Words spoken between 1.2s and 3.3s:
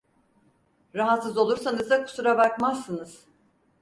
olursanız da kusura bakmazsınız!